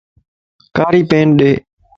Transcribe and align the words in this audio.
ڪاري 0.75 1.01
پين 1.09 1.27
ڏي 1.39 1.51